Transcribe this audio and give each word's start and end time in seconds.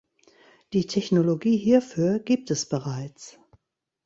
Die 0.73 0.87
Technologie 0.87 1.57
hierfür 1.57 2.17
gibt 2.17 2.49
es 2.49 2.67
bereits. 2.67 3.37